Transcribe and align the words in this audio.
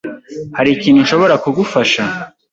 Hari 0.57 0.69
ikintu 0.73 0.99
nshobora 1.05 1.35
kugufasha? 1.43 2.01